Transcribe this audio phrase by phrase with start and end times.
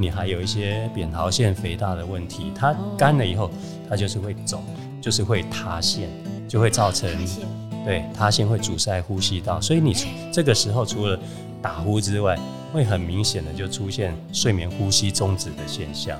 [0.00, 3.50] 你还有一些扁桃腺肥大的问题，它干了以后，
[3.86, 4.64] 它就是会肿，
[4.98, 6.08] 就是会塌陷，
[6.48, 7.10] 就会造成
[7.84, 9.94] 对塌陷会阻塞呼吸道，所以你
[10.32, 11.18] 这个时候除了
[11.60, 12.38] 打呼之外，
[12.72, 16.18] 会很明显的就出现睡眠呼吸终止的现象。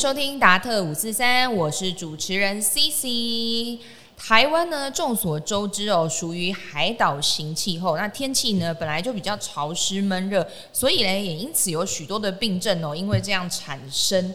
[0.00, 3.78] 收听达特五四三，我是主持人 C C。
[4.16, 14.32] 台湾呢，众所周知哦，属于海岛型气候，那天气呢本来就比较潮湿闷热，所以呢也因此有许多的病症哦，因为这样产生。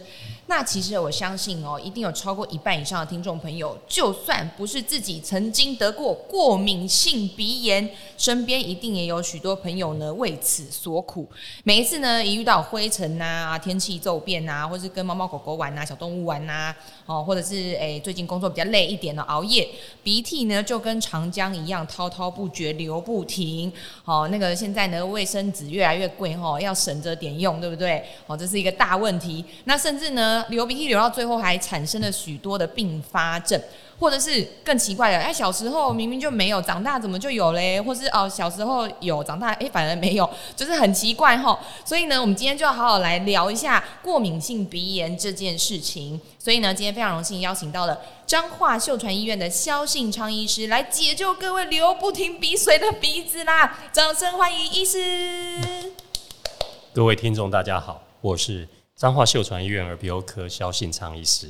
[0.48, 11.28] 那其实我相信哦，一定有超过一半以上的听众朋友，就算不是自己曾经得过过敏性鼻炎，身边一定也有许多朋友呢为此所苦。
[11.64, 16.76] 每一次呢，一遇到灰尘呐、天气骤变呐，或是跟猫猫狗狗玩呐、小动物玩呐，
[17.08, 19.68] 哦，或者是诶最近工作比较累一点的熬夜，
[20.04, 23.74] 鼻涕呢就跟长江一样滔滔不绝流不停。
[24.04, 28.06] 哦，那个现在呢卫生纸越来越贵哈，要省着点用，对不对？
[28.28, 29.44] 哦，这是一个大问题。
[29.64, 30.35] 那甚至呢。
[30.50, 33.60] 流鼻涕流到最后，还产生了许多的并发症，
[34.00, 37.80] 或者是更奇怪的，哎，小时候明明就没有，长大怎么就有嘞？
[37.80, 41.60] 或是哦，小时候有，长大哎反而没有，就是很奇怪哈。
[41.84, 46.20] 所以呢，我们今天就要好好来聊一下过敏性鼻炎这件事情。
[46.40, 53.80] 所以呢，今天非常荣幸邀请到了彰化秀传医院的肖信昌医师来解救各位流不停鼻水的鼻子啦！
[53.92, 55.92] 掌声欢迎医师。
[56.94, 58.75] 各位听众，大家好，我是。
[58.96, 61.50] 彰化秀传医院耳鼻喉科肖信昌医师，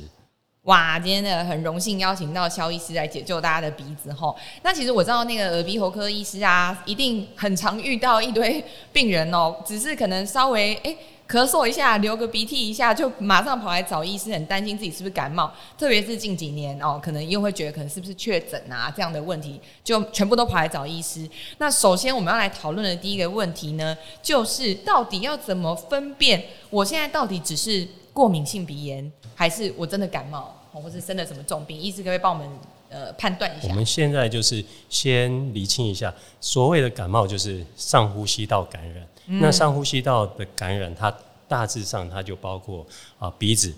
[0.66, 4.36] 哇，今天呢很荣幸邀请到肖医师来解救大家的鼻子吼。
[4.62, 10.96] 那其实我知道那个耳鼻喉科医师啊，一定很常遇到一堆病人哦，只是可能稍微哎。
[11.28, 15.52] 咳嗽一下，流个鼻涕一下，就马上跑来找医师，很担心自己是不是感冒。
[15.76, 21.28] 特别是近几年哦，可能又会觉得可能是不是确诊啊这样的问题，就全部都跑来找医师。
[21.58, 26.40] 那首先我们要来讨论的第一个问题呢，就是到底要怎么分辨
[26.70, 27.84] 我现在到底只是
[28.16, 31.78] 过敏性鼻炎，还是我真的感冒，或是生了什么重病？
[31.78, 32.48] 医师可不可以帮我们
[32.88, 33.68] 呃判断一下？
[33.68, 39.06] 我们现在就是先厘清一下，所谓的感冒就是上呼吸道感染。
[39.26, 41.14] 那上呼吸道的感染，它
[41.46, 42.86] 大致上它就包括
[43.18, 43.70] 啊鼻子、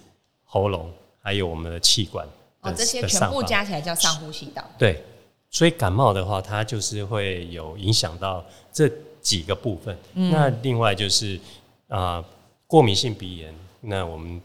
[0.44, 0.88] 喉咙，
[1.20, 2.24] 还有我们的气管。
[2.60, 4.62] 哦，这些全部加起来叫上呼吸道。
[4.78, 5.02] 对，
[5.50, 8.88] 所以感冒的话，它就是会有影响到这
[9.20, 9.98] 几个部分。
[10.12, 11.40] 那另外就是
[11.88, 12.24] 啊
[12.68, 14.40] 过敏性鼻炎，那我们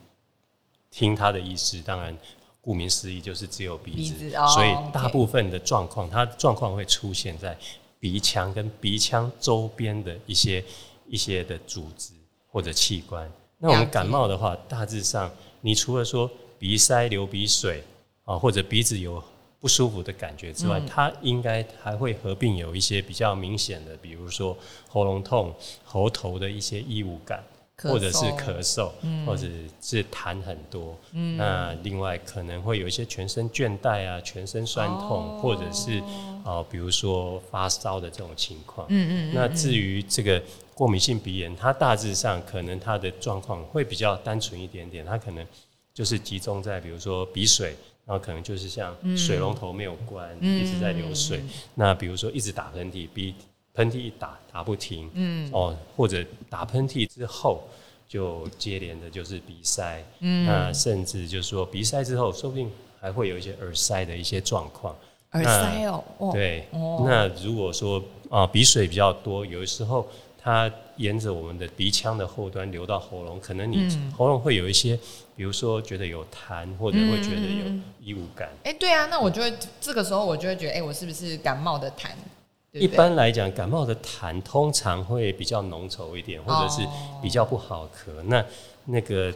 [0.92, 2.18] 听他的意思，当然
[2.62, 7.58] 顾名思义就是只有鼻子，所以大部分的状况，它状况会出现在
[8.00, 10.64] 鼻腔跟鼻腔周边的一些。
[11.06, 12.14] 一些的组织
[12.50, 13.30] 或者器官，
[13.60, 15.30] 那我们感冒的话，大致上，
[15.60, 17.84] 你除了说鼻塞、流鼻水
[18.24, 19.22] 啊，或者鼻子有
[19.60, 24.58] 不舒服的感觉之外，它应该还会合并有一些比较明显的，比如说
[24.88, 27.44] 喉咙痛、喉头的一些异物感。
[27.82, 28.92] 或者是咳嗽，
[29.26, 29.48] 或者
[29.82, 30.98] 是痰很多。
[31.38, 36.00] 那另外可能会有一些全身倦怠啊，全身酸痛，或者是
[36.46, 38.86] 啊，比如说发烧的这种情况。
[38.90, 39.34] 嗯嗯。
[39.34, 40.42] 那至于这个
[40.74, 45.46] 过敏性鼻炎，它大致上可能它的状况会比较单纯一点点，它可能
[45.94, 51.42] 就是集中在比如说鼻水，然后可能就是像水龙头没有关，一直在流水。
[51.74, 53.34] 那比如说一直打喷嚏，鼻。
[53.74, 57.64] 喷嚏一打打不停，嗯，哦，或者打喷嚏之后
[58.08, 64.96] 就接连的就是鼻塞，嗯，那甚至就是说鼻塞之后，说不定还会有一些耳塞的一些状况。
[65.32, 70.08] 耳塞哦，对，那如果说啊鼻水比较多，有的时候
[70.38, 74.96] 它沿着我们的鼻腔的后端流到喉咙，可能你喉咙会有一些，
[75.36, 77.66] 比如说觉得有痰，或者会觉得有
[78.00, 78.48] 异物感。
[78.64, 79.52] 哎，对啊，那我就会
[79.82, 82.12] 这个时候我就会觉得，哎，我是不是感冒的痰？
[82.74, 86.82] 一般来讲，感冒的痰通常会比较浓稠一点，或者是
[87.22, 88.22] 比较不好咳。
[88.24, 88.44] 那
[88.86, 89.32] 那个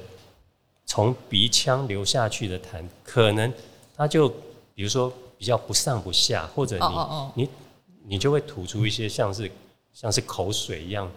[0.88, 3.54] 从鼻腔流下去的痰，可能
[3.96, 4.28] 它就
[4.74, 6.80] 比如说比较不上不下，或者
[7.36, 7.50] 你你
[8.08, 9.52] 你就会吐出一些像是
[9.94, 11.08] 像是口水一样，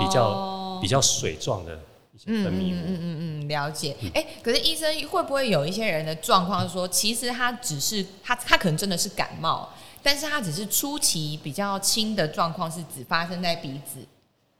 [0.00, 1.78] 比较比较水状的
[2.12, 2.74] 一些分泌物。
[2.74, 3.94] 嗯嗯嗯嗯，了解。
[4.14, 9.68] 哎，可是医生会不会有一些人的状况说，其实他只是他他可能真的是感冒。
[10.02, 14.00] 但是它只是初期比较轻的状况，是只发生在鼻子。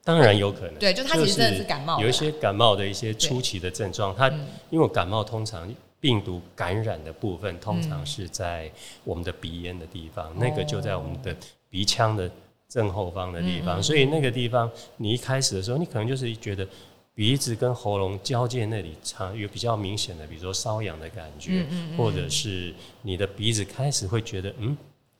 [0.05, 2.01] 当然有可能，对，就它其实真的是感冒。
[2.01, 4.33] 有一些感冒的一些初期的症状，它
[4.71, 5.71] 因为感冒通常
[6.01, 8.71] 病毒感染的部分通常是在
[9.05, 11.37] 我们的鼻咽的地方，那个就在我们的
[11.69, 12.31] 鼻腔的
[12.69, 16.67] 正后方的地方，所以那个地方你一开始的时候，你可能就是觉得
[17.15, 21.67] 鼻子跟喉咙交界那里常有比较明显的，比如说瘙痒的感觉，
[21.99, 24.75] 或者是你的鼻子开始会觉得嗯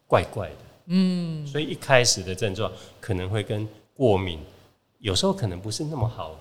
[0.09, 0.57] 怪怪的，
[0.87, 4.41] 嗯，所以一开始的症状可能会跟过敏，
[4.99, 6.35] 有时候可能不是那么好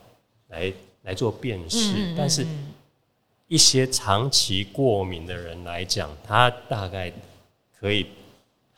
[0.48, 0.74] 来
[1.04, 2.44] 来做辨识，但是
[3.48, 7.14] 一些长期过敏的人来讲，他大概
[7.80, 8.08] 可以。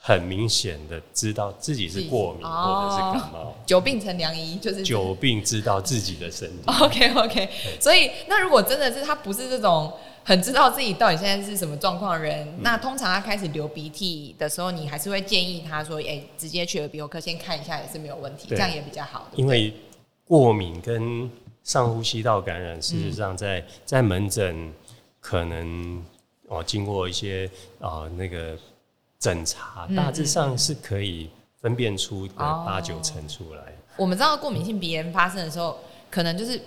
[0.01, 6.63] 很明显的知道自己是过敏或者是感冒，久病成良医，就是久病知道自己的身体。
[6.81, 7.50] OK OK，
[7.81, 9.92] 所以那如果真的是他不是这种
[10.24, 19.74] 很知道自己到底现在是什么状况的人，那通常他开始流鼻涕的时候，你还是会建议他说：“哎，直接去耳鼻喉科先看一下也是没有问题，这样也比较好。”因为
[20.25, 21.30] 过敏跟
[21.63, 24.74] 上呼吸道感染，事实上在在门诊
[25.19, 26.04] 可能
[26.48, 27.50] 哦经过一些
[27.80, 28.57] 啊那个。
[29.21, 31.30] 诊查大致上是可以
[31.60, 33.62] 分辨出八九成出来。
[33.98, 35.77] 我们知道过敏性鼻炎发生的时候，
[36.10, 36.57] 可能就是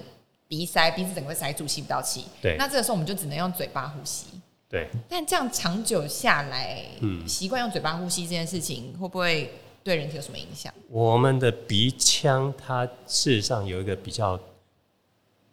[0.52, 2.26] 鼻塞，鼻子整个塞住，吸不到气。
[2.42, 4.26] 对，那这个时候我们就只能用嘴巴呼吸。
[4.68, 4.86] 对。
[5.08, 9.50] 但这样长久下来，嗯，习惯用嘴巴呼吸这件事情，会不会
[9.82, 10.70] 对人体有什么影响？
[10.90, 14.38] 我们的鼻腔它事实上有一个比较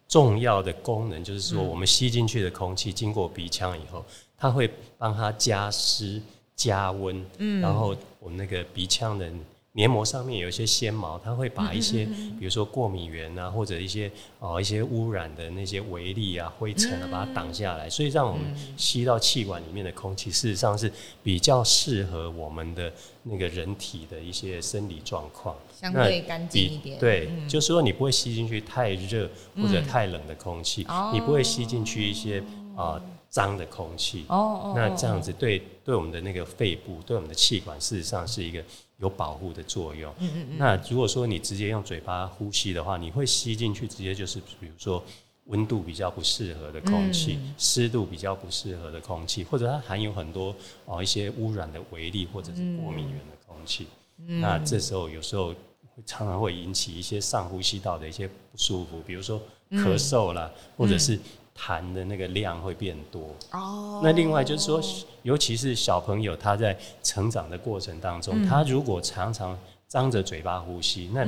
[0.06, 4.04] 重要的功能，就是说我们吸进去的空气经过鼻腔以后，
[4.36, 6.20] 它会帮它加湿。
[6.56, 9.26] 加温，嗯然后我们那个鼻腔的
[9.72, 12.04] 黏膜上面有一些纤毛，它会把一些，
[12.38, 18.42] 比如说过敏源啊，或者一些哦一些污染的那些微粒啊、灰尘啊，把它挡下来，所以让我们
[18.76, 26.98] 吸到气管里面的空气，事实上是比较适合我们的那个人体的一些生理状况，相对干净一点。
[26.98, 32.42] 对，就是说你不会吸进去太热或者太冷的空气，你不会吸进去一些
[32.76, 33.00] 啊。
[33.30, 38.60] 脏的空气，哦，那这样子对对我们的那个肺部，对我们的气管，事实上是一个
[39.00, 40.12] 有保护的作用。
[40.18, 40.56] 嗯嗯嗯。
[40.58, 45.02] 那如果说你直接用嘴巴呼吸的话，你会吸进去，直接就是比如说
[45.46, 50.54] 温度比较不适合的空气，湿度比较不适合的空气，或者它含有很多
[50.84, 53.86] 哦一些污染的微粒或者是过敏源的空气。
[54.26, 54.40] 嗯。
[54.40, 55.54] 那这时候有时候
[56.06, 59.40] 常常会引起一些上呼吸道的一些不舒服，比如说
[59.72, 61.18] 咳嗽啦，或者是。
[61.60, 63.28] 痰的那个量会变多。
[63.52, 64.00] 哦。
[64.02, 64.80] 那另外就是说，
[65.22, 71.26] 尤其是小朋友他在成长的过程当中，他如果常常张着嘴巴呼吸，那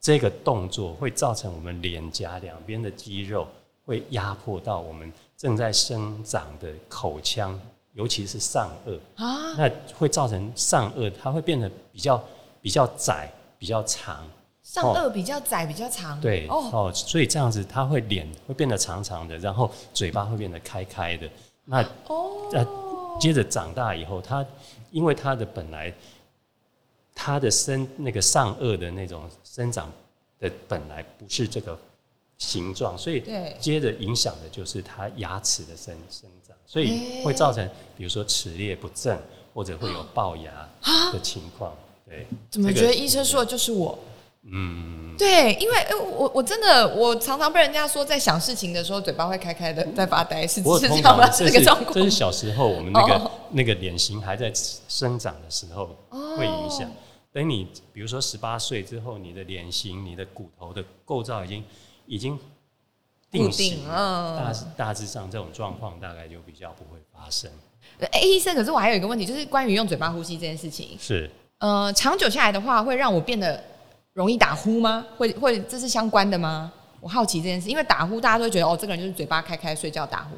[0.00, 3.46] 这个动作会造成我们脸颊两边的肌肉
[3.84, 7.58] 会压迫到我们正在生长的口腔，
[7.92, 8.98] 尤其是上颚。
[9.14, 12.22] 啊，那会造成上颚它会变得比较
[12.60, 14.26] 比较窄、比较长。
[14.66, 16.20] 上颚比较窄，比较长。
[16.20, 21.30] 对哦，所以这样子，他会脸会变得长长的，然后嘴巴会变得开开的。
[21.64, 22.66] 那哦，那
[23.20, 24.44] 接着长大以后，他
[24.90, 25.94] 因为他的本来
[27.14, 29.88] 他的生那个上颚的那种生长
[30.40, 31.78] 的本来不是这个
[32.36, 33.22] 形状，所以
[33.60, 37.64] 接着影响的就是他牙齿的生生长，所以会造成
[37.96, 39.16] 比如说齿列不正
[39.54, 40.68] 或者会有龅牙
[41.12, 41.72] 的情况。
[42.04, 43.96] 对，怎么觉得医生说的就是我？
[44.48, 45.76] 嗯，对，因为
[46.16, 51.28] 我我真的我常常被人家说在想事情的时候嘴巴会开开的在发呆，是是这样吗？
[51.28, 54.52] 这个状况，这是小时候我们那个那个脸型还在
[54.88, 55.96] 生长的时候
[56.38, 56.88] 会影响。
[57.32, 61.64] 等你比如说十八岁之后，你的脸型、你的骨头的构造已经
[62.06, 62.38] 已经
[63.28, 64.36] 定型了，
[64.76, 67.50] 大大致上这种状况大概就比较不会发生。
[68.12, 71.28] 哎，医生，可是我还有一个问题，就是关于用嘴巴呼吸这件事情，是
[71.58, 73.60] 呃，长久下来的话，会让我变得。
[74.16, 75.06] 容易打呼吗？
[75.18, 76.72] 会会，这是相关的吗？
[77.00, 80.30] 我好奇这件事，因为打呼大家都会觉得哦，这个人就是嘴巴开开睡觉打呼。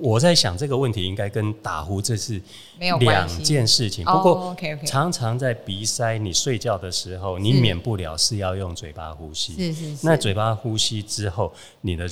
[0.00, 2.42] 我在想这个问题应该跟打呼这是
[2.80, 4.04] 没有两件事情。
[4.04, 9.54] 不过常常在鼻塞，你睡觉的时候，你免不了是要用嘴巴呼吸。
[9.54, 10.04] 是是是。
[10.04, 11.52] 那嘴巴呼吸之后，
[11.82, 12.10] 你的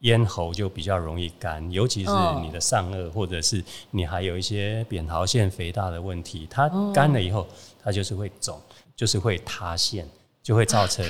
[0.00, 2.10] 咽喉就比较容易干，尤其是
[2.42, 7.44] 你的上颚，或者是你还有一些扁桃腺肥大的问题，它干了以后，
[7.82, 8.56] 它就是会肿，
[8.94, 10.06] 就是会塌陷。
[10.48, 11.04] 就会造成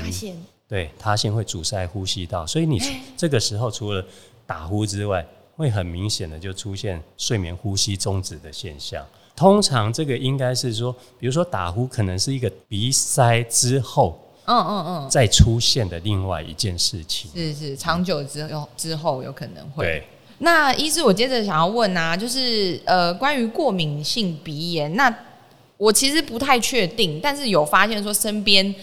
[0.66, 2.82] 对塌陷会阻塞呼吸道，所以你
[3.16, 4.04] 这个时候除了
[4.44, 9.06] 打呼之外，会很明显的就出现睡眠呼吸终止的现象。
[9.36, 17.30] 通常这个应该是说，比如说打呼可能是一个鼻塞之后，嗯嗯嗯，再出现的另外一件事情。
[17.32, 19.84] 是是，长久之后之后有可能会。
[19.84, 20.04] 对。
[20.38, 25.16] 那医师，我接着想要问啊，就是呃，关于过敏性鼻炎，那
[25.76, 28.74] 我其实不太确定，但是有发现说身边。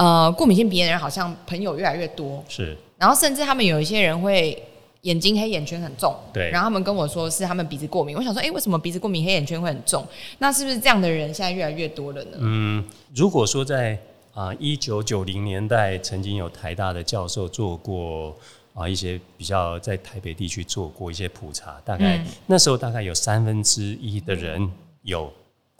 [0.00, 2.74] 呃，过敏性鼻炎的人好像朋友越来越多，是。
[2.96, 4.56] 然后甚至他们有一些人会
[5.02, 6.48] 眼睛黑眼圈很重，对。
[6.50, 10.06] 然后他们跟我说是他们鼻子过敏，我想说，哎，为什么鼻子过敏黑眼圈会很重？
[10.38, 12.38] 那是不是这样的人现在越来越多了呢？
[12.38, 12.82] 嗯，
[13.14, 13.98] 如果说在
[14.32, 18.34] 啊，一九九零年代曾经有台大的教授做过
[18.72, 24.70] 啊一些比较在台北地区做过一些普查，大概、嗯那时候大概有三分之一的人
[25.02, 25.30] 有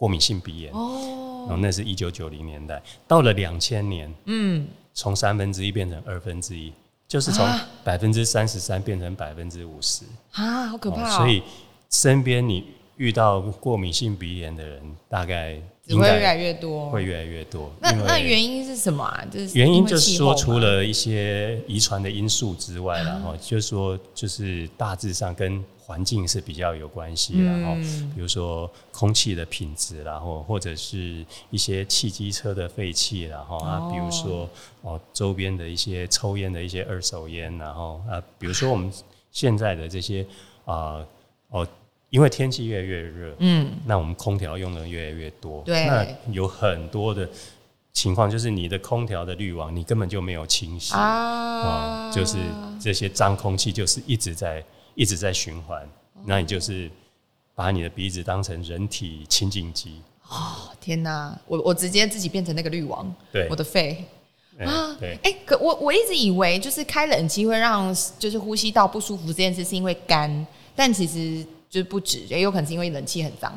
[0.00, 6.72] 过敏性鼻炎，哦，然后那是一九九零年代，到了两千年，嗯，从三分之一变成二分之一，
[7.06, 10.04] 就是从啊百分之三十三变成百分之五十。
[10.32, 11.18] 啊，好可怕哦！
[11.18, 11.42] 所以
[11.90, 12.64] 身边你
[12.96, 15.52] 遇到过敏性鼻炎的人，大概
[15.84, 17.70] 应该只会越来越多，会越来越多。
[17.82, 19.22] 那那原因是什么啊？
[19.30, 33.90] 就是原因就是说，除了一些遗传的因素之外，啊然后就是说，就是大致上跟环境是比较有关系，然后嗯比如说空气的品质，然后或者是一些汽机车的废气，然后啊，哦。
[33.92, 34.48] 比如说
[34.82, 38.88] 哦周边的一些抽烟的一些二手烟，然后啊，比如说我们
[39.32, 40.24] 现在的这些
[40.64, 41.04] 啊
[41.48, 41.66] 哦，
[42.10, 45.86] 因为天气越来越热，嗯，那我们空调用的越来越多，对。
[45.86, 47.28] 那有很多的
[47.92, 52.06] 情况就是你的空调的滤网你根本就没有清洗啊。
[52.08, 52.36] 哦，就是
[52.80, 56.90] 这些脏空气就是一直在一直在循环，哦那你就是
[57.54, 64.04] 把你的鼻子当成人体清净机，哦天哪，我我直接自己变成那个滤网，对我的肺。
[64.58, 73.52] 哎啊对，哎、可我我一直以为就是开冷气会让就是呼吸道不舒服这件事是因为干，但其实就是不止，也有可能是因为冷气很脏。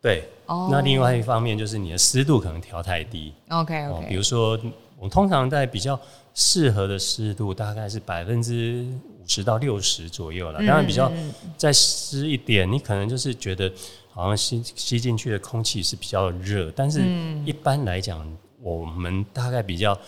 [0.00, 0.24] 对。
[0.46, 4.50] 哦那另外一方面就是你的湿度可能调太低 OK 哦，OK，、比如说
[4.96, 5.98] 我们通常在比较
[6.34, 13.70] 适合的湿度大概是百分之五十到六十左右了，当然比较嗯再湿一点，你可能就是觉得
[14.10, 17.44] 好像吸吸进去的空气是比较热，但是嗯。
[17.46, 18.26] 一般来讲，
[18.60, 19.98] 我们大概比较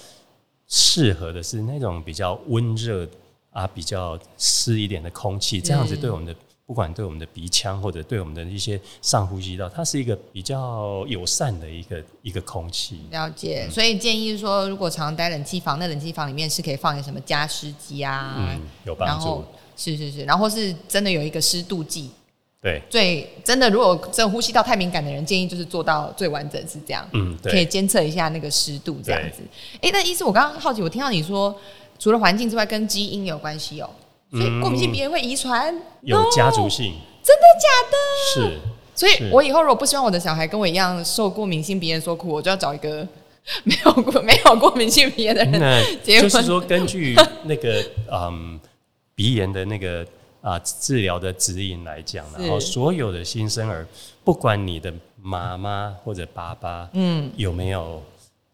[0.67, 3.09] 适合的是那种比较温热
[3.51, 6.35] 啊、比较湿一点的空气，这样子对我们的。
[6.69, 13.01] 不管对我们的鼻腔或者对我们的一些上呼吸道，它是一个比较友善的一个一个空气。
[13.11, 13.67] 了解。
[13.71, 19.43] 所以建议说，如果常待冷气房，那冷气房里面是可以放一个什么加湿机啊，嗯，有帮助。
[19.79, 22.11] 是是是，然后是真的有一个湿度计。
[22.61, 27.09] 对，最真的，如果这呼吸道太敏感的人，建议就是做到最完整是这样。
[27.15, 29.43] 嗯，对可以，监测一下那个湿度这样子。
[29.81, 31.59] 哎、那意思我刚刚好奇，我听到你说，
[31.99, 33.89] 除了环境之外，跟基因有关系哦、
[34.31, 35.75] 所以过敏性鼻炎会遗传？
[35.75, 38.51] 嗯有家族性，真的假的？
[38.51, 38.59] 是。
[38.95, 43.07] 所以我以后如果不希望我的小孩跟我一样受过敏性鼻炎所苦，我就要找一个
[43.65, 45.53] 没有过没有过敏性鼻炎的人。
[45.61, 46.29] 那结婚。
[46.29, 48.59] 就是说，根据那个 嗯
[49.15, 50.07] 鼻炎的那个
[50.41, 53.87] 啊、治疗的指引来讲，然后所有的新生儿，
[54.25, 58.03] 不管你的妈妈或者爸爸，嗯，有没有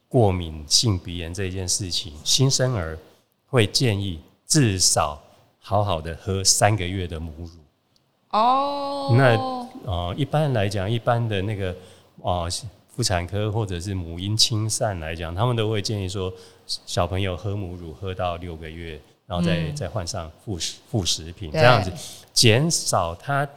[0.08, 2.98] 过敏性鼻炎这件事情，新生儿
[3.46, 5.22] 会建议至少
[5.66, 7.49] 好好的喝三个月的母乳。
[8.28, 9.35] 哦，那
[9.90, 11.71] 呃，一般来讲，一般的那个
[12.23, 12.50] 啊、呃
[12.94, 16.33] 妇产科或者是母婴亲善来讲，他们都会建议说，
[16.66, 19.75] 小朋友喝母乳喝到六个月，然后再、嗯。
[19.75, 21.90] 再换上副食副食品，这样子。
[22.33, 23.49] 减少他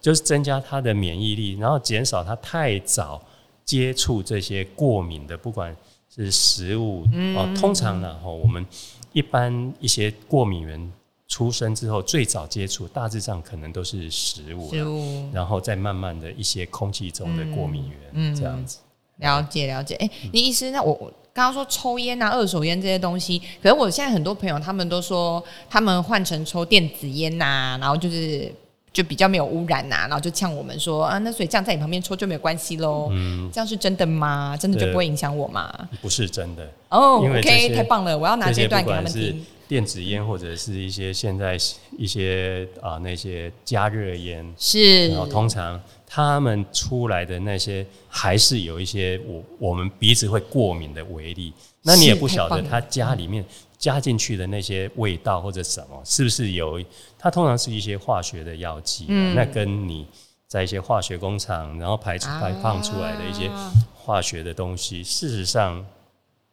[0.00, 3.20] 就是增加他的免疫力，然后减少他太早
[3.64, 5.76] 接触这些过敏的，不管
[6.08, 7.36] 是食物嗯。
[7.36, 8.64] 哦、通常呢，哈，我们
[9.12, 10.92] 一般一些过敏源
[11.28, 18.78] 出生之后，最早接触大致上可能都是食物，食物然后再慢慢的一些空气中的过敏源，嗯这样子。
[19.18, 19.94] 了解了解。
[19.96, 28.52] 哎、你意思那我我刚刚说抽烟啊、二手烟这些东西，可是我现在很多朋友他们都说他们换成抽电子烟呐、然后就是
[28.92, 33.08] 就比较没有污染呐、然后就呛我们说啊，那所以这样在你旁边抽就没有关系喽。
[33.10, 34.56] 嗯，这样是真的吗？
[34.56, 35.88] 真的就不会影响我吗？
[36.00, 36.66] 不是真的。
[36.88, 38.16] 哦、因为 o 这 k 太棒了！
[38.16, 39.44] 我要拿这段给他们听。
[39.68, 41.56] 电子烟或者是一些现在
[41.96, 45.08] 一些啊、那些加热烟，是。
[45.08, 53.44] 然后通常他们出来的那些还是有一些我我们鼻子会过敏的微粒，那你也不晓得他家里面
[53.78, 56.82] 加进去的那些味道或者什么是不是有，
[57.18, 59.34] 它通常是一些化学的药剂啊、嗯。
[59.34, 60.06] 那跟你
[60.46, 65.84] 在一些化学工厂然后排出排放出来的一些啊化学的东西，事实上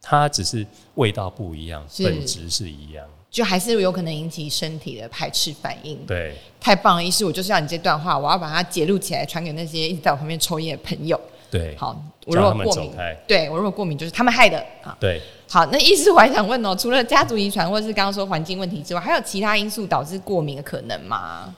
[0.07, 3.03] 它只是味道不一样，本质是一样。
[3.31, 5.97] 就还是有可能引起身体的排斥反应。
[6.05, 11.19] 对，太棒了，医师，我就是要你这段话，我要把它截录起来，传给那些一直在我旁边抽烟的朋友。
[11.49, 12.91] 对，好，我如果过敏，
[13.27, 14.95] 对我如果过敏就是他们害的啊。
[14.99, 15.19] 对，
[15.49, 21.53] 好，那意思我还想问哦，除了家族遗传或者是刚刚说环境问题之外，还有其他因素导致过敏的可能吗？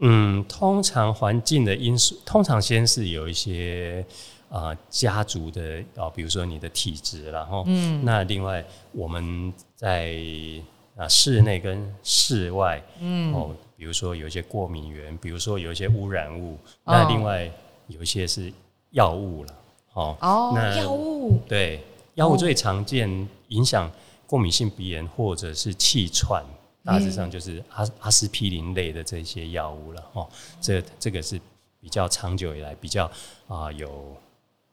[0.00, 4.04] 嗯，通常环境的因素，通常先是有一些
[4.48, 10.14] 啊、家族的啊、比如说你的体质，然后嗯，那另外我们在
[10.96, 13.32] 啊室内跟室外，嗯。
[13.34, 16.94] 哦，比如说有一些过敏源，比如说有一些污染物，哦。
[16.94, 17.50] 那另外
[17.86, 18.52] 有一些是
[18.90, 19.54] 药物了，
[19.92, 21.40] 哦，哦，那药物。
[21.46, 21.80] 对
[22.14, 23.90] 药物最常见影响
[24.26, 26.42] 过敏性鼻炎或者是气喘，
[26.84, 30.28] 大致上就是阿阿司匹林类的这些药物了哦。
[30.60, 31.40] 这这个是
[31.80, 33.08] 比较长久以来比较
[33.46, 34.16] 啊有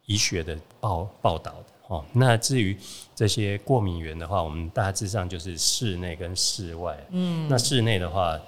[0.05, 2.05] 医学的报报道的哦。
[2.13, 2.77] 那至于
[3.13, 6.97] 这些过敏源的话，我们大致上就是室内跟室外。
[7.11, 8.39] 嗯，那室内的话，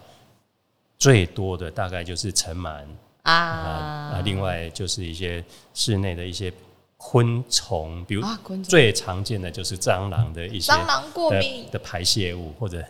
[0.98, 2.84] 最多的大概就是尘螨
[3.24, 6.52] 啊啊，另外就是一些室内的一些。
[7.00, 8.26] 昆虫，比如
[8.64, 12.84] 最常见的就是蟑螂的一些蟑螂过敏的排泄物，或者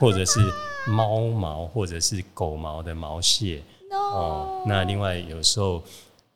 [0.00, 0.40] 或者是
[0.86, 3.62] 猫毛，或者是狗毛的毛屑。
[3.90, 5.82] 哦，那另外有时候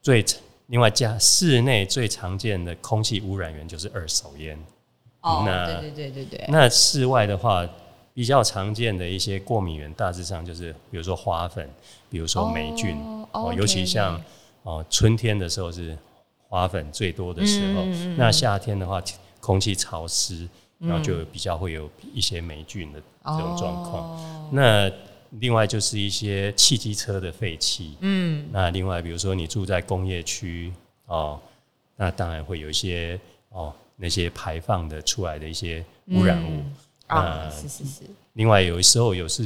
[0.03, 0.23] 最
[0.69, 4.59] 另外加室内最常见的空气污染源就是二手烟。
[5.21, 6.47] 哦，对对对对对。
[6.49, 7.69] 那室外的话，
[8.15, 11.69] 比较常见的一些过敏源，大致上就是比如说花粉，
[12.09, 12.97] 比如说霉菌。
[13.33, 14.19] 哦，尤其像
[14.63, 15.95] 哦春天的时候是。
[16.51, 17.85] 花粉最多的时候，
[18.17, 19.03] 那夏天的话，
[19.39, 20.49] 空气潮湿，
[20.79, 24.51] 然后就比较会有一些霉菌的这种状况。
[24.51, 24.91] 那
[25.31, 30.73] 另外就是一些汽机车的废气，嗯，那另外比如说你住在工业区
[31.07, 31.41] 哦，
[31.97, 33.19] 那当然会有一些
[33.51, 36.63] 哦那些排放的出来的一些污染物
[37.07, 38.03] 啊，是是是。
[38.35, 39.43] 另外有时候有是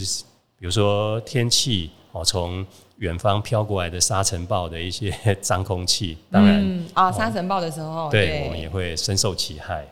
[0.59, 2.67] 比如说天气哦从。
[2.99, 5.11] 远方飘过来的沙尘暴的一些
[5.43, 9.85] 脏空气，当然啊，沙尘暴的时候，对我们也会深受其害，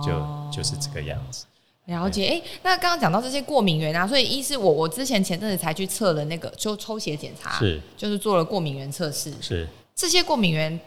[0.00, 0.12] 就
[0.58, 1.44] 就是这个样子。
[1.86, 10.78] 了解，哎，那刚刚讲到这些过敏源啊，所以一是我我之前前阵子才去测了那个，就抽血检查，是就是做了过敏源测试，是这些过敏源，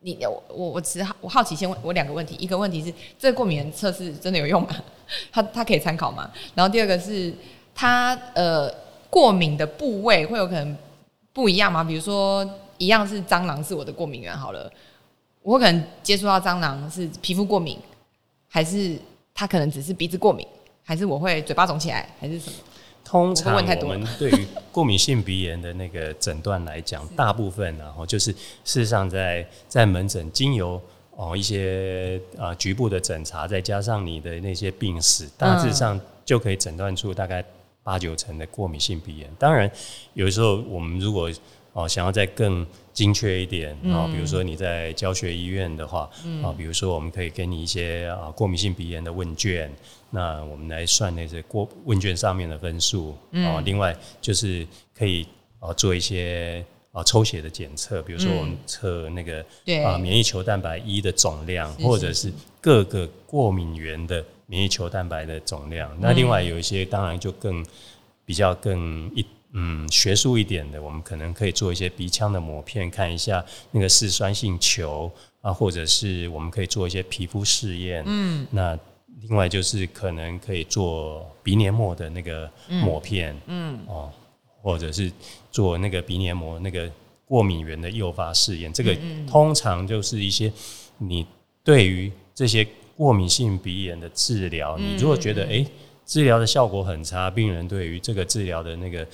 [0.00, 4.68] 你我我我只好我好奇先问我两个问题，一个问题是这个过敏源测试真的有用吗？
[5.32, 6.30] 它它可以参考吗？
[6.54, 7.34] 然后第二个是
[7.74, 8.72] 它呃
[9.08, 10.76] 过敏的部位会有可能。
[11.34, 11.82] 不一样吗？
[11.82, 14.70] 比如说，一样是蟑螂是我的过敏源，好了，
[15.40, 17.78] 我可能接触到蟑螂是皮肤过敏，
[18.50, 18.98] 还是
[19.42, 20.46] 它可能只是鼻子过敏，
[20.84, 22.56] 还是我会嘴巴肿起来，还是什么？
[23.04, 30.80] 通常我们对于过敏性鼻炎的那个诊断来讲，大部分然后就是事实上在在门诊经由
[31.16, 37.44] 哦一些啊局部的诊查，再加上你的那些病史，大致上就可以诊断出大概。
[37.84, 39.68] 八九成的过敏性鼻炎，当然
[40.14, 41.28] 有时候我们如果
[41.72, 46.10] 哦想要再更精确一点啊，比如说你在教学医院的话
[46.42, 49.72] 啊，比如说我们可以给你一些啊过敏性鼻炎的问卷，
[50.10, 53.62] 那我们来算那些过问卷上面的分数啊。
[53.64, 55.26] 另外就是可以
[55.60, 59.44] 啊做一些啊抽血的检测，比如说我们测那个
[59.84, 64.24] 啊免疫球蛋白一的总量，或者是各个过敏源的。
[64.46, 67.64] 免疫球蛋白的总量，那另外有一些当然就更
[68.26, 75.10] 比较更一嗯学术一点的，我们可能可以做一些鼻腔的膜片，看一下那个嗜酸性球
[75.40, 78.02] 啊，或者是我们可以做一些皮肤试验。
[78.06, 78.78] 嗯，那
[79.20, 83.36] 另外就是可能可以做鼻黏膜的那个膜片。
[83.46, 84.10] 嗯，哦，
[84.60, 85.12] 或者是
[85.50, 86.90] 做那个鼻黏膜那个
[87.24, 88.72] 过敏源的诱发试验。
[88.72, 90.52] 这个通常就是一些
[90.98, 91.26] 你
[91.62, 92.66] 对于这些。
[92.94, 95.64] 过敏性鼻炎的治疗，你如果觉得哎，
[96.04, 99.04] 治疗的效果很差，病人对于这个治疗的那个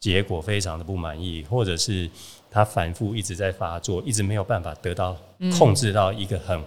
[0.00, 2.10] 结果非常的不满意，或者是
[2.50, 5.16] 他反复一直在发作，一直没有办法得到
[5.56, 6.60] 控制到一个很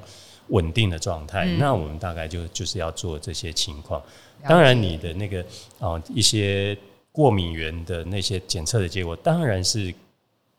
[0.48, 4.02] 稳定的状态，那我们大概就就是要做这些情况。
[4.48, 5.44] 当然，你的那个
[5.80, 6.78] 啊一些
[7.12, 9.94] 过敏源的那些检测的结果，当然是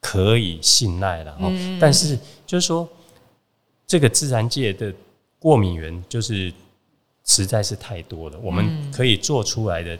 [0.00, 1.50] 可以信赖了哦。
[1.80, 2.86] 但是就是说，
[3.86, 4.92] 这个自然界的。
[5.44, 6.50] 过敏源就是
[7.26, 9.98] 实在是太多了，我们可以做出来的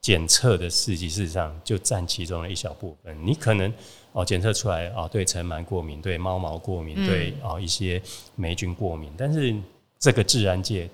[0.00, 3.16] 检测的试剂，事实上就占其中的一小部分。
[3.24, 3.72] 你可能
[4.12, 8.00] 哦检测出来哦对尘螨过敏，对猫毛过敏，对哦一些
[8.34, 9.54] 霉菌过敏，但是
[9.98, 10.88] 这个自然界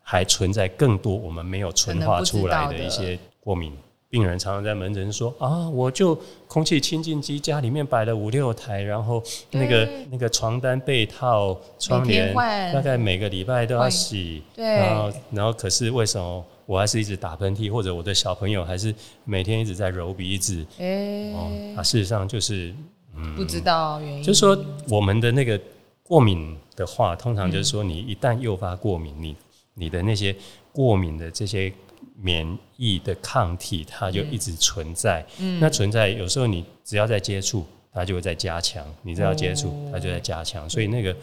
[0.00, 3.76] 还存在更多我们没有纯化出来的一些过敏。
[4.08, 6.16] 病人常常在门诊说啊，我就
[6.46, 12.32] 空气清净机家里面摆了五六台，然后那个那个床单被套窗帘
[12.72, 20.64] 大概每个礼拜都要洗，然后然后可是为什么我还是一直打喷嚏，或者我的小朋友还是每天一直在揉鼻子？
[20.78, 21.32] 哎，
[21.76, 22.72] 啊，事实上就是
[23.16, 24.56] 嗯，不知道原因，就是说
[24.88, 25.60] 我们的那个
[26.04, 29.36] 过敏的话，通常就是说你一旦诱发过敏，你
[29.74, 30.34] 你的那些
[30.72, 31.72] 过敏的这些。
[32.20, 35.24] 免疫的抗体，它就一直存在。
[35.38, 40.68] 嗯，那存在有时候你只要在接触，它就会在加强；你只要接触，它就在加强。
[40.68, 41.14] 所以那个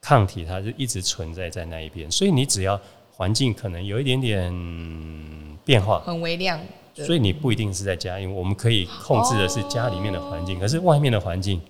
[0.00, 2.10] 抗体它是一直存在在那一边。
[2.10, 2.80] 所以你只要
[3.12, 4.52] 环境可能有一点点
[5.64, 6.60] 变化，很微量，
[6.94, 11.60] 所以你不一定是在家，因为我们可以控制的是家里面的环境，可是外面的环境，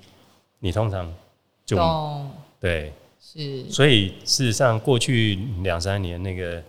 [0.60, 1.12] 你通常
[1.66, 1.76] 就
[2.60, 2.92] 对。
[3.26, 6.62] 是，所以事实上过去两三年那个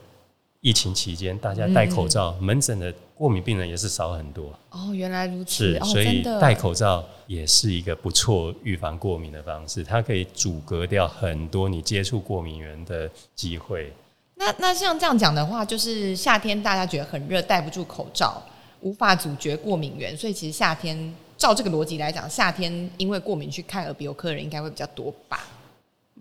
[0.66, 4.52] 疫情期间，大家戴口罩，门诊的过敏病人也是少很多。
[4.72, 13.94] 哦，原来如此，是，哦所以戴口罩也是一个不错预防过敏的方式，它可以阻隔掉很多你接触过敏源的机会。
[14.38, 18.42] 那那像这样讲的话，就是夏天大家觉得很热，戴不住口罩，
[18.82, 25.48] 无法阻绝过敏源，所以其实夏天照这个逻辑来讲，夏天因为过敏去看耳鼻喉科的人应该会比较多吧？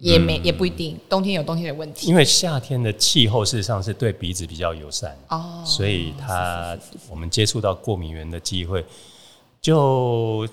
[0.01, 2.09] 也没、也不一定，冬天有冬天的问题。
[2.09, 6.77] 因为夏天的气候事实上是对鼻子比较友善，哦，所以它
[7.09, 8.85] 我们接触到过敏源的机会
[9.61, 10.47] 就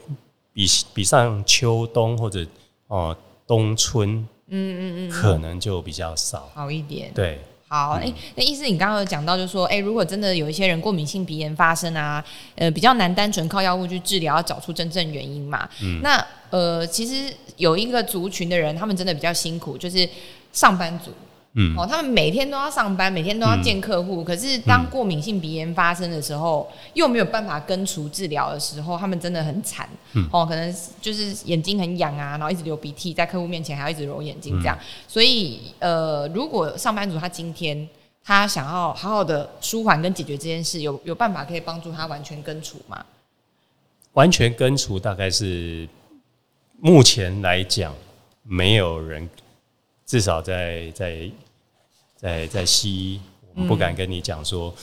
[0.53, 2.45] 比比上秋冬或者
[2.87, 6.49] 哦冬春，嗯嗯嗯，可能就比较少。
[6.53, 7.11] 好一点。
[7.13, 12.23] 对，好，哎、那意思你刚刚有讲到，就是说，哎、如果真的有一些人过敏性鼻炎发生啊，
[12.55, 15.67] 呃，比较难单纯靠药物去治疗，要找出真正原因嘛。
[15.81, 15.99] 嗯。
[16.03, 20.07] 那呃，其实有一个族群的人，他们真的比较辛苦，就是
[20.51, 21.11] 上班族。
[21.53, 24.23] 嗯哦，他们每天都要上班，每天都要见客户。
[24.23, 29.87] 可是当过敏性鼻炎发生的时候，又没有办法根除治疗的时候，他们真的很惨。
[30.13, 34.79] 嗯哦，可能就是眼睛很痒啊，然后一直流鼻涕，在客户面前还要一直揉眼睛这样。
[35.09, 37.85] 所以呃，如果上班族他今天
[38.23, 43.05] 他想要好好的舒缓跟解决这件事，有有办法可以帮助他完全根除吗？
[44.13, 45.85] 完全根除大概是
[46.83, 47.93] 目前来讲，
[48.41, 49.29] 没有人，
[50.03, 51.29] 至少在在
[52.15, 53.21] 在在西医，
[53.53, 54.73] 我们不敢跟你讲说，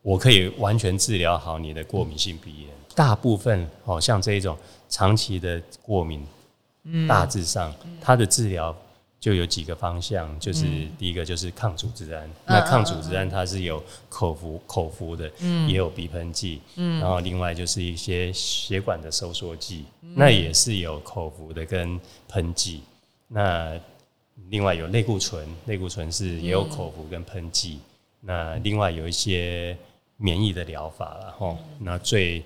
[0.00, 2.70] 我可以完全治疗好你的过敏性鼻炎。
[2.94, 4.56] 大部分哦，像这一种
[4.88, 6.26] 长期的过敏，
[7.06, 8.74] 大致上它的治疗
[9.22, 10.64] 就有几个方向，就是
[10.98, 15.30] 第一个就是抗组织胺，那抗组织胺它是有口服口服的，
[15.68, 19.84] 也有鼻喷剂，然后另外就是一些血管的收缩剂，
[20.16, 22.82] 那也是有口服的跟喷剂。
[23.28, 23.78] 那
[24.48, 27.78] 另外有类固醇，类固醇是也有口服跟喷剂。
[28.22, 29.76] 那另外有一些
[30.16, 32.42] 免疫的疗法了吼，那最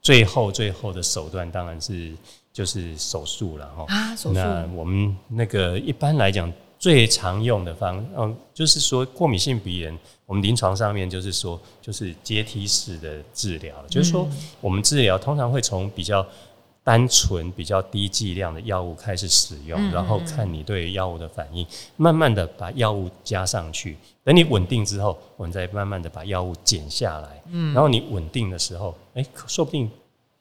[0.00, 2.12] 最后最后的手段当然是
[2.56, 3.84] 就是手术了哈。
[3.88, 4.38] 啊，手术。
[4.38, 14.26] 那我们那个一般来讲最常用的方，嗯，就是说过敏性鼻炎，我们临床上面就是说就是阶梯式的治疗，就是说
[14.62, 16.26] 我们治疗通常会从比较
[16.82, 21.66] 单纯、比较低剂量的药物开始使用，然后看你对药物的反应，
[21.98, 27.42] 慢慢的把药物加上去，等你稳定之后，我们再慢慢的把药物减下来，
[27.74, 29.90] 然后你稳定的时候，哎、说不定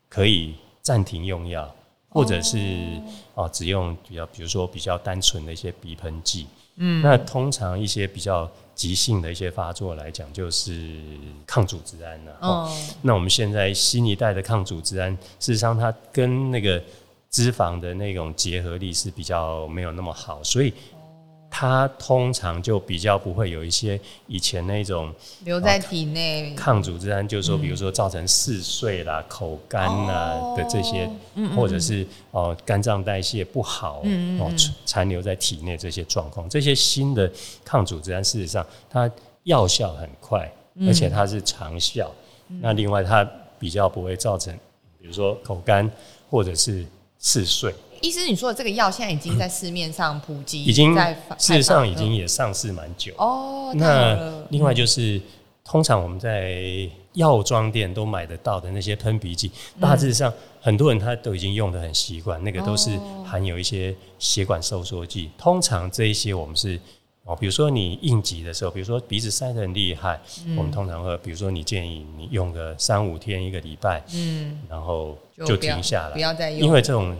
[0.07, 1.75] 可以暂停用药，
[2.15, 2.57] 或者是
[3.33, 6.47] 哦只用比较，比如说比较单纯的一些鼻喷剂。
[6.77, 10.91] 嗯，那通常一些比较急性的一些发作来讲，就是
[11.45, 12.69] 抗组织胺了、哦。
[12.69, 16.81] 嗯，那我们现在新一代的抗组织胺，事实上它跟那个
[17.29, 20.73] 脂肪的那种结合力是比较没有那么好，所以
[21.57, 25.09] 它通常就比较不会有一些以前那种
[25.45, 26.53] 留在体内。
[26.53, 31.09] 抗组织胺，就是说，比如说造成嗜睡啦、口干啦哦的这些，
[31.55, 34.03] 或者是哦肝脏代谢不好
[34.37, 34.51] 哦
[34.85, 37.31] 残留在体内这些状况，这些新的
[37.63, 39.09] 抗组织胺，事实上它
[39.43, 40.51] 药效很快，
[40.85, 42.11] 而且它是长效。
[42.59, 43.25] 那另外它
[43.57, 44.53] 比较不会造成，
[44.99, 45.89] 比如说口干
[46.29, 46.85] 或者是
[47.17, 50.95] 嗜睡，医师，你说的这个药现在已经在市面上普及，已经
[51.37, 53.13] 事实上已经也上市蛮久。
[53.17, 55.21] 哦，那另外就是，
[55.63, 60.31] 通常我们在药妆店都买得到的那些喷鼻剂，大致上
[60.61, 62.89] 很多人他都已经用的很习惯，那个都是
[63.25, 65.29] 含有一些血管收缩剂。
[65.37, 66.79] 通常这一些我们是
[67.23, 70.19] 哦，比如说你应急的时候，比如说鼻子塞得很厉害，
[70.57, 77.15] 我们通常会，比如说你建议你用个三五天一个礼拜，嗯，然后就停下来不，要再用，因为这种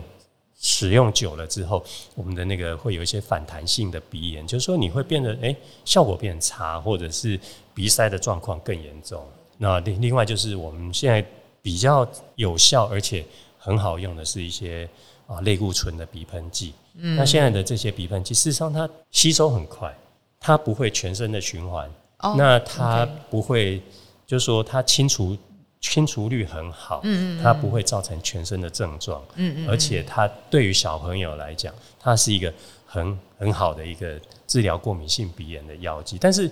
[0.58, 7.38] 使用久了之后，我们的那个会有一些反弹性的鼻炎，就是说你会变得诶效果变差，或者是
[7.74, 9.22] 鼻塞的状况更严重。
[9.58, 11.24] 那另另外就是我们现在
[11.62, 13.24] 比较有效而且
[13.58, 14.88] 很好用的是一些
[15.26, 16.72] 啊类固醇的鼻喷剂。
[16.94, 19.94] 那现在的这些鼻喷剂，事实上它吸收很快，
[20.40, 21.90] 它不会全身的循环，
[22.20, 23.82] 哦那它不会，
[24.26, 25.36] 就是说它清除
[25.80, 32.52] 清除率很好，嗯嗯它不会造成全身的症状，嗯嗯，而且它对于小朋友来讲，它是一个
[32.86, 36.16] 很很好的一个治疗过敏性鼻炎的药剂。
[36.18, 36.50] 但是，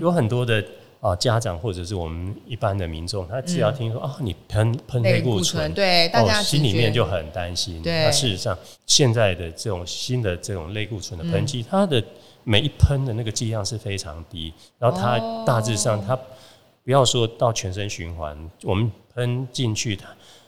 [0.00, 0.62] 有很多的
[1.00, 7.80] 啊家长或者是我们一般的民众，他只要听说啊你喷喷类固醇，对大家哦、心里面就很担心。
[7.82, 8.04] 对。
[8.04, 12.02] 那事实上，现在的这种新的这种类固醇的喷剂，它的
[12.42, 15.44] 每一喷的那个剂量是非常低，然后它哦。
[15.46, 16.18] 大致上它
[16.86, 20.04] 不要说到全身循环，我们喷进去，的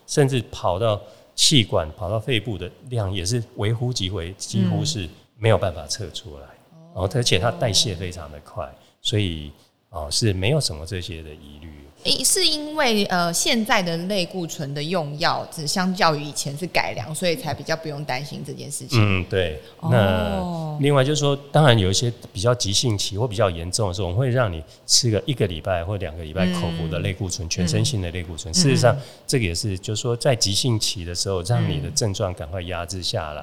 [0.07, 1.01] 甚至跑到
[1.35, 6.47] 气管、跑到肺部的量也是微乎其微，几乎是没有办法测出来，
[6.95, 8.73] 而且它代谢非常的快，
[9.03, 9.51] 所以
[9.91, 11.88] 哦是没有什么这些的疑虑。
[12.09, 18.99] 诶，是因为呃现在的类固醇的用药只相较于以前是改良，所以才比较不用担心这件事情。
[19.01, 19.61] 嗯，对。
[19.83, 28.53] 那另外就是说，当然有一些比较急性期或比较严重的时候，我们会让你吃个一个礼拜或两个礼拜口服的类固醇，全身性的类固醇。
[28.55, 33.43] 事实上，这个也是就是说，在急性期的时候，让你的症状赶快压制下来，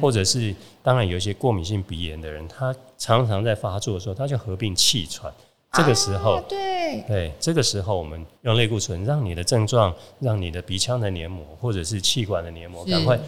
[0.00, 5.32] 或者是当然有一些过敏性鼻炎的人，他常常在发作的时候，他就合并气喘。
[5.74, 13.18] 这个时候，对对，这个时候我们用类固醇，让你的症状，让你的鼻腔的黏膜或者是气管的黏膜赶快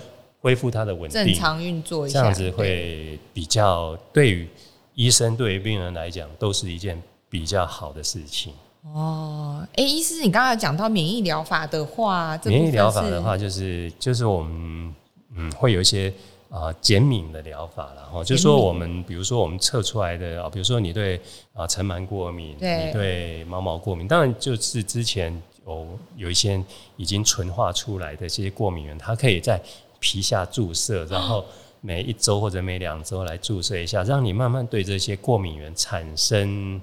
[0.40, 4.46] 恢复它的稳定，正常运作一下，这样子会比较对于
[4.94, 8.52] 医生对于病人来讲都是一件比较好的事情。
[8.92, 14.94] 哦，哎，医师，你刚才讲到免疫疗法的话，免疫疗法的话，就是就是我们
[15.34, 16.12] 嗯会有一些。
[16.54, 21.20] 啊，减敏的疗法了哈，就是说我们比如说我们测出来的啊，比如说你对
[21.52, 25.36] 啊尘螨过敏，你对毛毛过敏，当然就是之前
[25.66, 26.62] 有有一些
[26.96, 29.60] 已经纯化出来的这些过敏源，它可以在
[29.98, 31.44] 皮下注射，然后
[31.80, 36.80] 每一周或者每两周来注射一下，让你慢慢对这些过敏源产生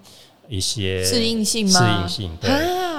[0.49, 1.79] 一些适应性吗？
[1.79, 2.51] 适应性对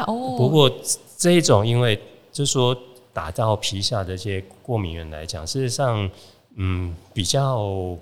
[0.06, 0.36] 哦。
[0.38, 0.72] 不过
[1.18, 2.00] 这一种因为
[2.32, 2.74] 就是说
[3.12, 6.10] 打到皮下的这些过敏源来讲，事实上。
[6.56, 7.96] 嗯，比较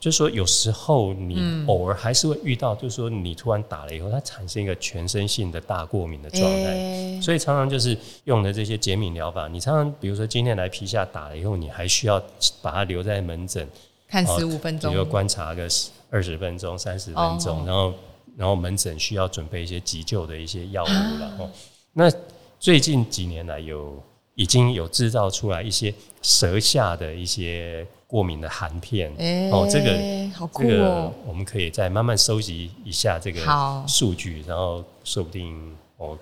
[0.00, 9.46] 就是说，有时候你偶尔还是会遇到，就是说你突然打了以后，它产生一个全身性的大过敏的状态，所以常常就是用的这些减敏疗法。
[9.46, 12.20] 你常常比如说今天来皮下打了以后，你还需要
[12.60, 13.68] 把它留在门诊
[14.08, 15.68] 看十五分钟，比如观察个
[16.10, 17.94] 二十分钟、三十分钟，然后
[18.36, 21.48] 然后门诊需要准备一些急救的一些药物然后
[21.92, 22.10] 那
[22.58, 24.02] 最近几年来有。
[24.34, 25.92] 已经有制造出来一些
[26.22, 29.10] 舌下的一些过敏的含片
[29.50, 33.40] 哦，这个好酷哦，我们可以再慢慢收集一下这个
[33.86, 36.18] 数据，然后说不定哦，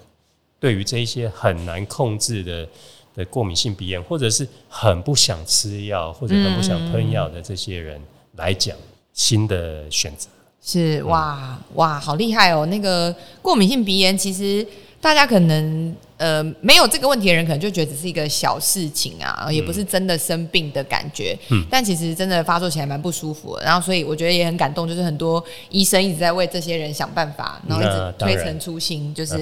[0.59, 2.69] 对于这一些很难控制的
[3.15, 8.01] 的过敏性鼻炎，或者是很不想吃药或者很不想喷药的这些人
[8.37, 8.77] 来讲，
[9.13, 10.29] 新的选择
[10.63, 12.67] 是哇哇，好厉害哦！
[12.67, 14.67] 那个过敏性鼻炎其实。
[15.03, 21.35] 大家可能呃没有这个问题的人，可能就觉得只是一个小事情啊，也不是真的生病的感觉。
[21.49, 23.65] 嗯，但其实真的发作起来蛮不舒服的。
[23.65, 29.39] 然后，所以我觉得也很感动，就是很多医生一直在为这些人想办法，然后一直推陈出新，就是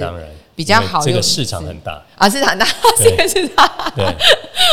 [0.54, 1.02] 比较好。
[1.02, 2.64] 这个市场很大啊，市场大，
[2.96, 4.04] 这个市场对，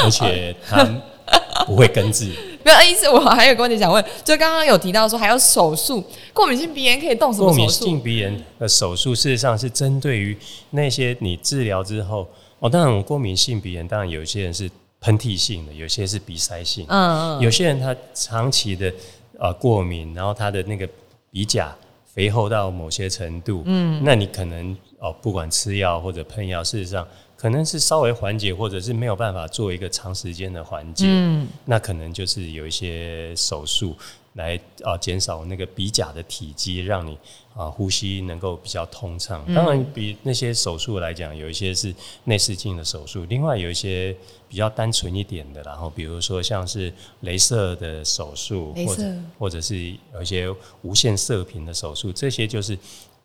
[0.04, 0.88] 而且他
[1.66, 2.30] 不会根治。
[2.64, 10.36] 没有意思，我还有个问题想问，就刚刚有提到说还有手术，过敏性鼻炎可以动什么过敏性鼻炎的手术事实上是针对于
[10.72, 12.28] 那些你治疗之后
[12.60, 18.92] 哦，当然过敏性鼻炎当然有些人是喷嚏性的，有些是鼻塞性，嗯嗯，有些人他长期的
[19.40, 20.90] 呃过敏，然后他的那个
[21.30, 27.08] 鼻甲肥厚到某些程度，嗯，那你可能哦不管吃药或者喷药，事实上。
[27.38, 33.95] 可能是稍微缓解，或者是没有办法做一个长时间的缓解，嗯，那可能就是有一些手术
[34.34, 37.17] 来啊减少那个鼻甲的体积，让你
[37.54, 39.43] 啊呼吸能够比较通畅。
[39.54, 41.93] 当然，比那些手术来讲，有一些是
[42.24, 44.15] 内视镜的手术，另外有一些
[44.48, 46.91] 比较单纯一点的，然后比如说像是
[47.24, 49.04] 镭射的手术，或者
[49.38, 50.48] 或者是有一些
[50.84, 52.78] 无线射频的手术，这些就是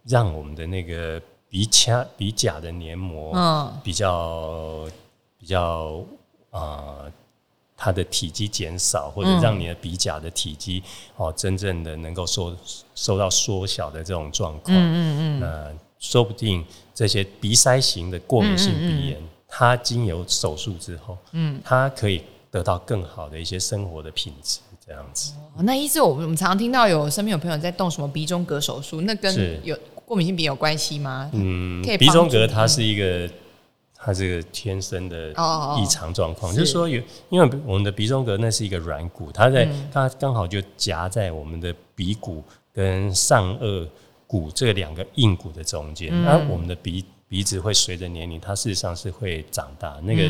[0.04, 1.22] 让我们的那个。
[1.50, 4.86] 鼻腔、鼻甲的黏膜，嗯，比较
[5.36, 6.00] 比较
[6.50, 6.94] 啊，
[7.76, 10.80] 它的体积减少，或者让你的鼻甲的体积
[11.16, 12.54] 哦，真正的能够受
[12.94, 25.32] 受到缩小的这种状况，嗯嗯嗯，那说不定这些鼻塞型的过敏性鼻炎，它经由手术之后，嗯，它可以得到更好的一些生活的品质，这样子。
[25.56, 29.76] 哦那意思，我们我们常常听到有身边有朋友在动什么鼻中隔手术，那跟有。
[30.10, 31.30] 过敏性鼻有关系吗？
[31.34, 33.32] 嗯，鼻中隔它是一个，
[33.94, 35.30] 它这个天生的
[35.78, 42.42] 异常状况，就是说有，因为我们的鼻中隔那是一个软骨，它在它刚好就夹在我们的鼻骨
[42.74, 43.86] 跟上颚
[44.26, 46.10] 骨这两个硬骨的中间。
[46.24, 49.96] 那我们的鼻鼻子会随着年龄，它事实上是会长大。
[50.02, 50.24] 那个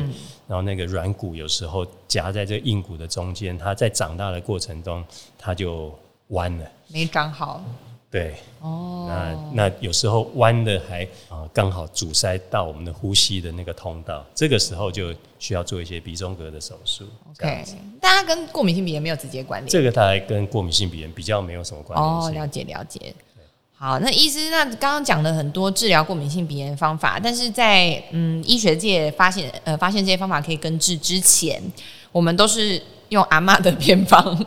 [0.46, 5.02] 然后那个软骨有时候夹在这个硬骨的中间，它在长大的过程中，
[5.38, 7.64] 它就弯了，没长好。
[8.10, 9.06] 对，哦，
[9.54, 17.04] 那那有时候弯的还啊，刚好阻塞到我们的呼吸的那个通道，这个时候就需要做一些鼻中隔的手术。
[17.30, 17.64] OK，
[18.00, 22.04] 大家跟过敏性鼻炎没有直接关联，这个它跟过敏性鼻炎比较没有什么关联。
[22.04, 23.14] 哦，了解了解。
[23.76, 31.62] 好，那医师，那刚刚讲了很多治疗过敏性鼻炎方法，但是在嗯医学界发现呃发现这些方法可以根治之前，
[32.10, 34.46] 我们都是用阿妈的偏方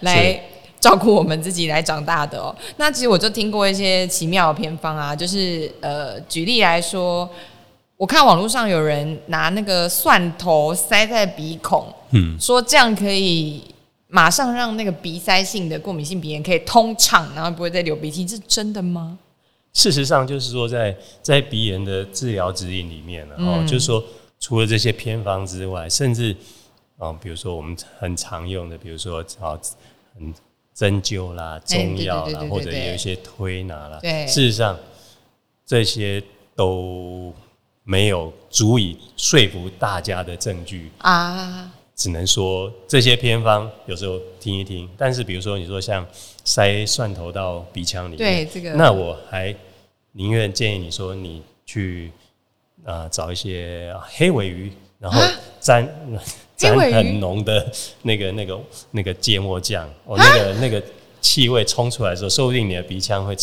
[0.00, 0.40] 来。
[0.84, 2.54] 照顾我们自己来长大的哦。
[2.76, 7.26] 那其实我就听过一些奇妙的偏方啊，就是呃，举例来说，
[7.96, 13.64] 我看网络上有人拿那个蒜头塞在鼻孔，嗯，说这样可以
[14.08, 19.16] 马上让那个鼻塞性的过敏性鼻炎可以通畅，然后不会再流鼻涕，是真的吗？
[19.72, 24.04] 事实上，就是说在在鼻炎的治疗指引里面呢，哦，就是说
[24.38, 26.36] 除了这些偏方之外，甚至
[26.98, 29.58] 啊，比如说我们很常用的，比如说啊，
[30.14, 30.34] 很
[30.74, 34.76] 针灸啦、中药啦，或者有一些推拿啦，事实上
[35.64, 36.20] 这些
[36.56, 37.32] 都
[37.84, 40.90] 没有足以说服大家的证据。
[40.98, 41.72] 啊。
[41.94, 46.04] 只能说这些偏方有时候听一听，但是比如说你说像
[46.44, 49.54] 塞蒜头到鼻腔里面，对这个，那我还
[50.10, 52.10] 宁愿建议你说你去
[52.84, 55.22] 啊找一些黑尾鱼，然后
[55.60, 55.88] 沾。
[56.56, 58.60] 沾很浓的那个、那个、
[58.92, 60.82] 那个芥末酱，哦，那个、那个
[61.20, 63.36] 气味冲出来的时候，说不定你的鼻腔会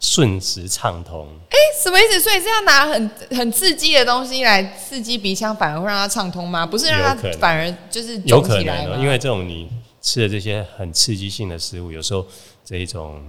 [0.00, 1.26] 瞬时畅通。
[1.50, 2.20] 哎，什么意思？
[2.20, 6.66] 所以是要拿很很刺激的东西来刺激鼻腔，反而会让它畅通吗？
[6.66, 9.68] 不是让它反而就是有可能，因为这种你
[10.00, 12.26] 吃的这些很刺激性的食物，有时候
[12.64, 13.22] 这一种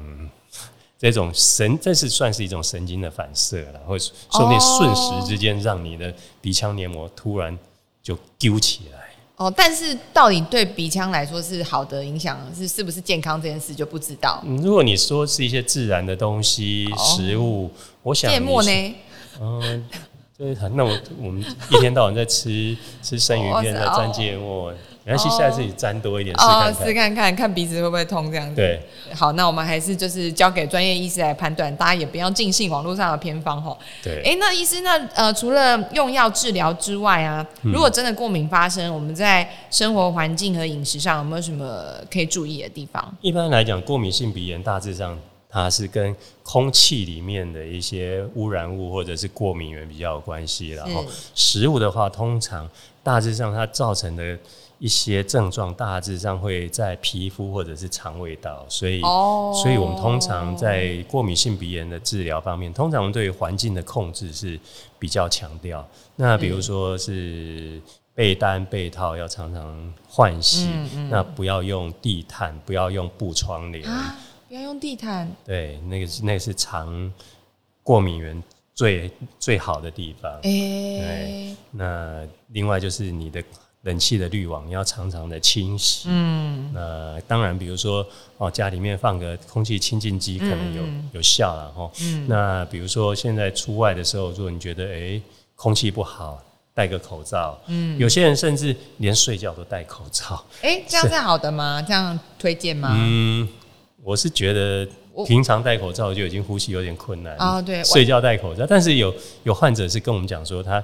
[0.98, 7.58] 这种神，这是算是一种神经的反射了，会说不定瞬时之间让你的鼻腔黏膜突然
[8.04, 9.05] 就揪起来。
[9.38, 14.42] 哦，但是到底对鼻腔来说是好的影响，是是不是健康这件事就不知道。
[14.46, 17.70] 如果你说是一些自然的东西、食物，
[18.02, 18.96] 我想芥末呢？
[19.42, 19.86] 嗯，
[20.38, 24.74] 就是那我我们一天到晚在吃吃生鱼片，在蘸芥末。
[25.08, 28.56] 没关系，下次你沾多一点试看试看看看鼻子会不会痛这样子。
[28.56, 28.82] 对，
[29.14, 33.78] 好，那我们还是就是交给专业医师来判断，大家也不要尽信网络上的偏方哈。
[34.04, 43.16] 对，哎，那医师，那呃，除了用药治疗之外啊，如果真的过敏发生，我们在生活环境和饮食上有没有什么可以注意的地方？
[43.22, 45.16] 一般来讲，过敏性鼻炎大致上
[45.64, 52.70] 它是跟空气里面的一些污染物或者是过敏源比较有关系，然后食物的话，通常
[53.02, 54.38] 大致上它造成的。
[54.78, 64.60] 一些症状大致上会在皮肤或者是肠胃道，所以，所以我们通常在过敏性鼻炎的治疗方面，通常对环境的控制是
[65.00, 65.84] 比较强调。
[66.18, 67.82] 那比如说是
[68.14, 70.68] 被单、被套要常常换洗，
[71.10, 73.90] 那不要用地毯，不要用布窗帘，
[74.48, 75.32] 不要用地毯。
[75.46, 77.12] 对，那个是那个是藏
[77.84, 78.42] 过敏源
[78.74, 80.32] 最最好的地方。
[80.42, 83.44] 对，那另外就是你的。
[83.86, 86.08] 冷气的滤网要常常的清洗。
[86.10, 88.04] 嗯，那当然，比如说
[88.40, 91.92] 哦，家里面放个空气清净机可能有有效了哈。
[92.02, 95.22] 嗯，那比如说现在出外的时候，如果你觉得哎
[95.56, 97.56] 空气不好，戴个口罩。
[97.68, 100.44] 嗯，有些人甚至连睡觉都戴口罩。
[100.64, 101.80] 哎，这样是好的吗？
[101.80, 102.90] 这样推荐吗？
[102.92, 103.48] 嗯，
[104.06, 104.88] 我是觉得
[105.26, 107.62] 平常戴口罩就已经呼吸有点困难啊。
[107.62, 109.14] 对，睡觉戴口罩，但是有
[109.44, 110.82] 有患者是跟我们讲说他。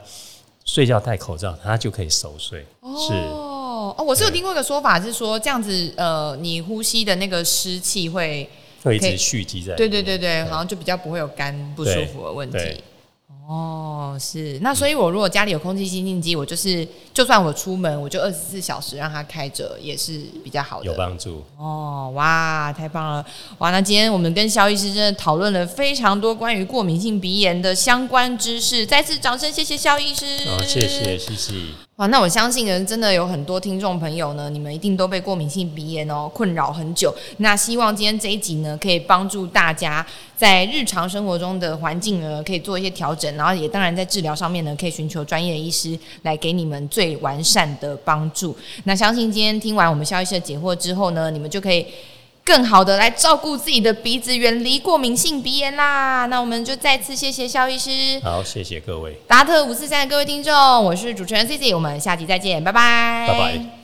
[0.63, 2.59] 睡觉戴口罩，他就可以熟睡。
[2.61, 8.47] 是哦哦，我是有听过一个说法，是说这样子，呃，你呼吸的那个湿气会
[8.83, 9.73] 会一直蓄积在。
[9.73, 12.57] 对对对对，好像就比较不会有肝不舒服的问题。
[13.51, 21.43] 哦，是那所以，我如果家里有空气清净机，我就是就算我出门，我就二十四小时让它开着，也是比较好的，有帮助。
[21.57, 23.25] 哦，哇，太棒了！
[23.57, 30.25] 哇，那今天我们跟肖医师真的讨论了非常多关于过敏性鼻炎的相关知识，再次掌声，谢谢肖医师。
[30.47, 31.51] 哦，谢谢，谢谢。
[32.01, 37.13] 哇，那我相信人真的有很多听众朋友呢，你们一定都被过敏性鼻炎哦困扰很久。
[37.37, 40.03] 那希望今天这一集呢，可以帮助大家
[40.35, 48.57] 在日常生活中的环境呢，可以做一些调整，然后也当然在治疗上面呢，可以寻求专业的医师来给你们最完善的帮助。
[48.85, 51.85] 那相信今天听完我们肖医师的解惑之后呢，你们就可以。
[52.43, 56.25] 更好的来照顾自己的鼻子，远离过敏性鼻炎啦！
[56.25, 58.19] 那我们就再次谢谢肖医师。
[58.23, 63.80] 好，谢谢各位达特五四三的各位听众，我是主持人 C C，我们下集再见，拜拜，拜拜。